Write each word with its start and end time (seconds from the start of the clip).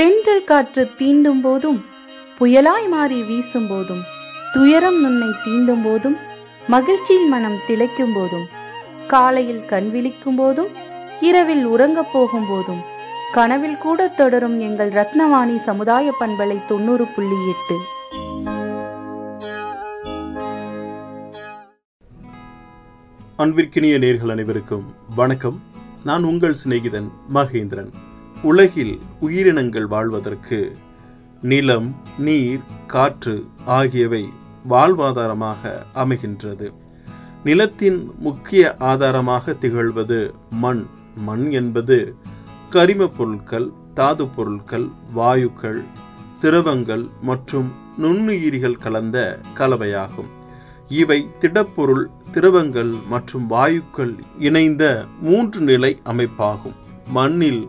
தென்றல் 0.00 0.44
காற்று 0.44 0.88
தீண்டும் 0.98 1.40
போதும் 1.42 1.80
புயலாய் 2.38 2.88
மாறி 2.88 3.22
வீசும் 3.22 3.66
போதும் 3.68 4.00
துயரம் 4.52 5.02
உன்னை 5.04 5.28
தீண்டும் 5.44 5.82
போதும் 5.84 6.16
மகிழ்ச்சியில் 6.68 7.28
மனம் 7.28 7.58
திளைக்கும் 7.68 8.14
போதும் 8.14 8.46
காலையில் 9.06 9.64
கண் 9.66 9.90
விழிக்கும் 9.90 10.36
போதும் 10.36 10.68
இரவில் 11.20 11.66
உறங்கப் 11.66 12.12
போகும் 12.12 12.46
போதும் 12.48 12.80
கனவில் 13.32 13.78
கூட 13.78 14.08
தொடரும் 14.08 14.60
எங்கள் 14.60 14.90
ரத்னவாணி 14.90 15.56
சமுதாய 15.56 16.14
பண்பலை 16.20 16.58
தொண்ணூறு 16.66 17.06
புள்ளி 17.06 17.38
எட்டு. 17.48 17.78
அன்பிற்கினிய 23.36 23.98
நேர்கள் 23.98 24.30
அனைவருக்கும் 24.30 24.94
வணக்கம். 25.16 25.60
நான் 26.04 26.22
உங்கள் 26.22 26.56
சிநேகிதன் 26.64 27.10
மகேந்திரன். 27.34 28.08
உலகில் 28.42 29.00
உயிரினங்கள் 29.20 29.86
வாழ்வதற்கு 29.86 30.76
நிலம் 31.42 31.96
நீர் 32.18 32.60
காற்று 32.86 33.44
ஆகியவை 33.64 34.28
வாழ்வாதாரமாக 34.68 35.82
அமைகின்றது. 35.94 36.72
நிலத்தின் 37.44 38.10
முக்கிய 38.18 38.76
ஆதாரமாக 38.78 39.52
திகழ்வது 39.52 40.30
மண். 40.50 40.86
மண் 41.16 41.50
என்பது 41.50 42.14
கரிமப் 42.70 43.16
பொருட்கள் 43.16 43.70
தாது 43.94 44.26
பொருட்கள் 44.26 44.88
வாயுக்கள் 45.16 45.84
திரவங்கள் 46.40 47.08
மற்றும் 47.20 47.72
நுண்ணுயிரிகள் 47.98 48.78
கலந்த 48.78 49.40
கலவையாகும். 49.58 50.30
இவை 50.88 51.28
திடப்பொருள் 51.40 52.04
திரவங்கள் 52.32 52.94
மற்றும் 53.08 53.50
வாயுக்கள் 53.50 54.18
இணைந்த 54.38 55.04
மூன்று 55.20 55.60
நிலை 55.60 55.98
அமைப்பாகும். 56.04 56.76
மண்ணில் 57.06 57.68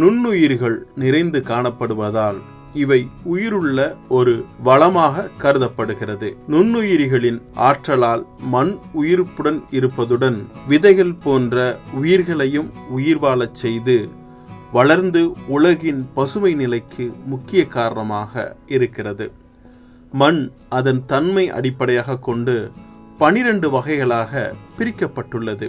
நுண்ணுயிர்கள் 0.00 0.76
நிறைந்து 0.94 1.38
காணப்படுவதால் 1.46 2.38
இவை 2.74 3.08
உயிருள்ள 3.24 3.96
ஒரு 4.08 4.44
வளமாக 4.62 5.28
கருதப்படுகிறது. 5.38 6.36
நுண்ணுயிரிகளின் 6.48 7.40
ஆற்றலால் 7.54 8.24
மண் 8.38 8.72
உயிர்ப்புடன் 9.00 9.60
இருப்பதுடன் 9.70 10.38
விதைகள் 10.68 11.14
போன்ற 11.14 11.78
உயிர்களையும் 11.92 12.70
உயிர் 12.90 13.18
வாழச் 13.18 13.54
செய்து 13.54 14.08
வளர்ந்து 14.72 15.22
உலகின் 15.48 16.08
பசுமை 16.14 16.54
நிலைக்கு 16.54 17.12
முக்கிய 17.24 17.66
காரணமாக 17.66 18.56
இருக்கிறது. 18.66 19.32
மண் 20.12 20.50
அதன் 20.68 21.02
தன்மை 21.06 21.50
அடிப்படையாக 21.50 22.18
கொண்டு 22.18 22.70
பனிரெண்டு 23.18 23.70
வகைகளாக 23.70 24.54
பிரிக்கப்பட்டுள்ளது. 24.78 25.68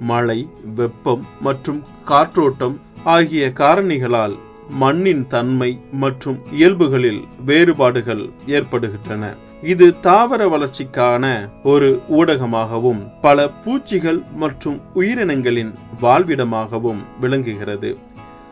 மழை 0.00 0.48
வெப்பம் 0.74 1.26
மற்றும் 1.40 1.82
காற்றோட்டம் 2.04 2.76
ஆகிய 3.14 3.44
காரணிகளால் 3.58 4.32
மண்ணின் 4.80 5.26
தன்மை 5.26 5.68
மற்றும் 6.02 6.38
இயல்புகளில் 6.52 7.20
வேறுபாடுகள் 7.44 8.22
ஏற்படுகின்றன. 8.46 9.24
இது 9.72 9.86
தாவர 10.06 10.40
வளர்ச்சிக்கான 10.52 11.24
ஒரு 11.72 11.88
ஊடகமாகவும் 12.18 13.02
பல 13.20 13.48
பூச்சிகள் 13.64 14.20
மற்றும் 14.42 14.80
உயிரினங்களின் 14.94 15.72
வாழ்விடமாகவும் 16.00 17.02
விளங்குகிறது. 17.20 17.90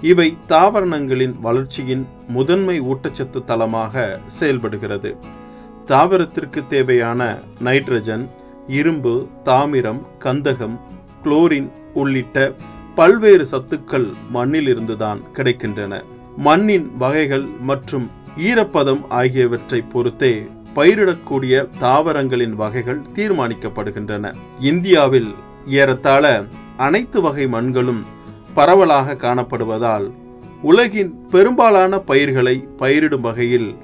இவை 0.00 0.28
தாவரணங்களின் 0.48 1.34
வளர்ச்சியின் 1.40 2.06
முதன்மை 2.28 2.76
ஊட்டச்சத்து 2.80 3.42
தளமாக 3.44 4.20
செயல்படுகிறது. 4.26 5.12
தாவரத்திற்கு 5.86 6.62
தேவையான 6.68 7.20
நைட்ரஜன் 7.64 8.24
இரும்பு 8.78 9.14
தாமிரம் 9.44 10.02
கந்தகம் 10.24 10.78
குளோரின் 11.24 11.68
உள்ளிட்ட 11.94 12.52
பல்வேறு 12.98 13.46
சத்துக்கள் 13.50 14.06
மண்ணில் 14.30 14.68
இருந்துதான் 14.68 15.20
கிடைக்கின்றன. 15.32 16.02
மண்ணின் 16.36 16.96
வகைகள் 16.98 17.46
மற்றும் 17.60 18.10
ஈரப்பதம் 18.36 19.02
ஆகியவற்றை 19.08 19.80
பொறுத்தே 19.80 20.48
பயிரிடக்கூடிய 20.74 21.68
தாவரங்களின் 21.78 22.54
வகைகள் 22.54 23.00
தீர்மானிக்கப்படுகின்றன. 23.14 24.34
இந்தியாவில் 24.60 25.30
ஏறத்தாழ 25.66 26.44
அனைத்து 26.76 27.20
வகை 27.20 27.46
மண்களும் 27.48 28.02
பரவலாக 28.54 29.14
காணப்படுவதால் 29.14 30.10
உலகின் 30.62 31.28
பெரும்பாலான 31.28 31.98
பயிர்களை 31.98 32.56
பயிரிடும் 32.76 33.20
வகையில் 33.20 33.76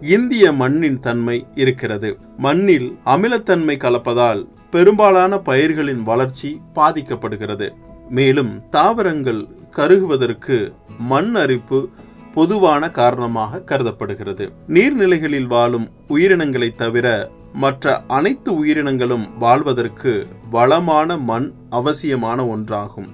இந்திய 0.00 0.52
மண்ணின் 0.52 0.98
தன்மை 0.98 1.46
இருக்கிறது. 1.54 2.18
மண்ணில் 2.36 2.98
அமிலத்தன்மை 3.04 3.76
கலப்பதால் 3.76 4.48
பெரும்பாலான 4.70 5.38
பயிர்களின் 5.38 6.02
வளர்ச்சி 6.02 6.60
பாதிக்கப்படுகிறது. 6.74 7.68
மேலும் 8.16 8.50
தாவரங்கள் 8.70 9.42
கருகுவதற்கு 9.76 10.56
மண் 11.10 11.34
அரிப்பு 11.34 11.78
பொதுவான 12.34 12.90
காரணமாக 12.90 13.60
கருதப்படுகிறது. 13.60 14.44
நீர்நிலைகளில் 14.68 15.46
வாழும் 15.46 15.86
உயிரினங்களை 16.08 16.68
தவிர 16.74 17.06
மற்ற 17.52 17.94
அனைத்து 18.08 18.50
உயிரினங்களும் 18.54 19.24
வாழ்வதற்கு 19.38 20.12
வளமான 20.50 21.16
மண் 21.30 21.48
அவசியமான 21.70 22.44
ஒன்றாகும். 22.44 23.08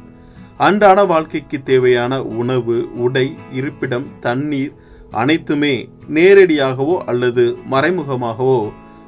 அன்றாட 0.58 1.04
வாழ்க்கைக்கு 1.04 1.58
தேவையான 1.62 2.22
உணவு 2.22 2.76
உடை 2.96 3.26
இருப்பிடம் 3.52 4.06
தண்ணீர் 4.20 4.74
அனைத்துமே 5.10 5.74
நேரடியாகவோ 6.14 6.96
அல்லது 7.12 7.44
மறைமுகமாகவோ 7.70 8.60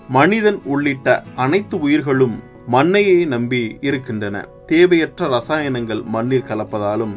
மனிதன் 0.09 0.61
உள்ளிட்ட 0.65 1.09
அனைத்து 1.37 1.77
உயிர்களும் 1.81 2.37
மண்ணையே 2.69 3.27
நம்பி 3.27 3.77
இருக்கின்றன. 3.81 4.47
தேவையற்ற 4.67 5.29
ரசாயனங்கள் 5.29 6.03
மண்ணில் 6.05 6.49
கலப்பதாலும் 6.49 7.15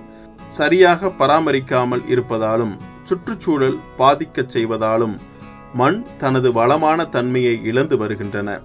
சரியாக 0.50 1.08
பராமரிக்காமல் 1.08 2.04
இருப்பதாலும் 2.08 2.74
சுற்றுச்சூழல் 3.04 3.78
பாதிக்கச் 3.98 4.54
செய்வதாலும் 4.54 5.16
மண் 5.74 6.06
தனது 6.18 6.52
வளமான 6.52 7.06
தன்மையை 7.06 7.64
இழந்து 7.64 7.98
வருகின்றன. 7.98 8.62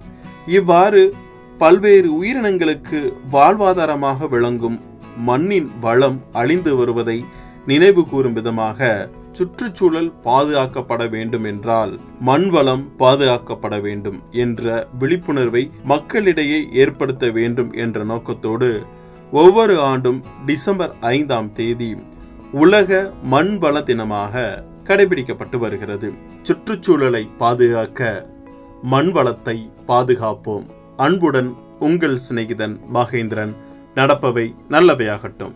இவ்வாறு 0.47 1.13
பல்வேறு 1.57 2.23
உயிரினங்களுக்கு 2.23 3.13
வாழ்வாதாரமாக 3.31 4.27
விளங்கும் 4.29 4.79
மண்ணின் 5.17 5.71
வளம் 5.81 6.21
அழிந்து 6.31 6.75
வருவதை 6.75 7.25
நினைவு 7.65 8.03
கூறும் 8.05 8.33
விதமாக 8.33 9.09
சுற்றுச்சூழல் 9.31 10.13
பாதுகாக்கப்பட 10.23 11.09
வேண்டும் 11.09 11.43
என்றால் 11.43 11.99
மண் 12.19 12.49
வளம் 12.49 12.91
பாதுகாக்கப்பட 12.99 13.81
வேண்டும் 13.81 14.23
என்ற 14.31 14.87
விழிப்புணர்வை 14.99 15.71
மக்களிடையே 15.83 16.69
ஏற்படுத்த 16.71 17.29
வேண்டும் 17.29 17.71
என்ற 17.71 18.03
நோக்கத்தோடு 18.03 18.83
ஒவ்வொரு 19.31 19.79
ஆண்டும் 19.79 20.23
டிசம்பர் 20.45 20.95
ஐந்தாம் 20.99 21.53
தேதி 21.53 21.95
உலக 22.51 23.11
மண் 23.23 23.57
வள 23.57 23.79
தினமாக 23.79 24.63
கடைபிடிக்கப்பட்டு 24.83 25.57
வருகிறது. 25.57 26.13
சுற்றுச்சூழலை 26.41 27.29
பாதுகாக்க 27.37 28.29
மண் 28.81 29.11
வளத்தை 29.11 29.69
பாதுகாப்போம். 29.87 30.65
அன்புடன் 30.97 31.55
உங்கள் 31.79 32.19
சிநேகிதன் 32.29 32.79
மகேந்திரன். 32.93 33.55
நடப்பவை 33.95 34.55
நல்லவையாகட்டும். 34.69 35.53